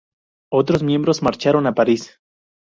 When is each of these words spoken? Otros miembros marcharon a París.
Otros 0.51 0.81
miembros 0.81 1.21
marcharon 1.21 1.67
a 1.67 1.75
París. 1.75 2.19